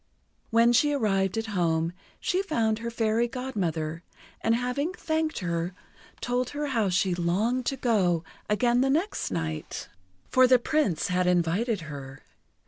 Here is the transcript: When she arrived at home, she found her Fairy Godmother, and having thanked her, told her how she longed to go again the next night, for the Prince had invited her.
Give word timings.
When 0.49 0.73
she 0.73 0.93
arrived 0.93 1.37
at 1.37 1.45
home, 1.53 1.93
she 2.19 2.41
found 2.41 2.79
her 2.79 2.89
Fairy 2.89 3.27
Godmother, 3.27 4.01
and 4.43 4.55
having 4.55 4.93
thanked 4.93 5.37
her, 5.41 5.75
told 6.21 6.49
her 6.57 6.65
how 6.69 6.89
she 6.89 7.13
longed 7.13 7.67
to 7.67 7.77
go 7.77 8.23
again 8.49 8.81
the 8.81 8.89
next 8.89 9.29
night, 9.29 9.89
for 10.27 10.47
the 10.47 10.57
Prince 10.57 11.09
had 11.09 11.27
invited 11.27 11.81
her. 11.81 12.23